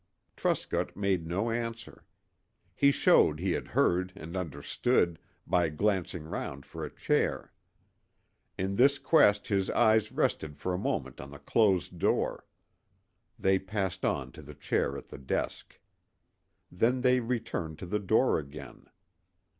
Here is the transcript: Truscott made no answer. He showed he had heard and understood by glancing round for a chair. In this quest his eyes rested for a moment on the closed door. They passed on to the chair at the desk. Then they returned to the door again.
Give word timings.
Truscott 0.35 0.95
made 0.97 1.27
no 1.27 1.51
answer. 1.51 2.07
He 2.73 2.89
showed 2.89 3.39
he 3.39 3.51
had 3.51 3.67
heard 3.67 4.11
and 4.15 4.35
understood 4.35 5.19
by 5.45 5.69
glancing 5.69 6.23
round 6.23 6.65
for 6.65 6.83
a 6.83 6.89
chair. 6.89 7.53
In 8.57 8.77
this 8.77 8.97
quest 8.97 9.49
his 9.49 9.69
eyes 9.69 10.11
rested 10.11 10.57
for 10.57 10.73
a 10.73 10.77
moment 10.79 11.21
on 11.21 11.29
the 11.29 11.37
closed 11.37 11.99
door. 11.99 12.47
They 13.37 13.59
passed 13.59 14.03
on 14.03 14.31
to 14.31 14.41
the 14.41 14.55
chair 14.55 14.97
at 14.97 15.09
the 15.09 15.19
desk. 15.19 15.79
Then 16.71 17.01
they 17.01 17.19
returned 17.19 17.77
to 17.77 17.85
the 17.85 17.99
door 17.99 18.39
again. 18.39 18.87